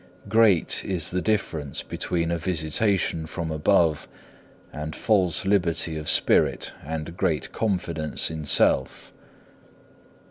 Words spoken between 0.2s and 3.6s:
2. Great is the difference between a visitation from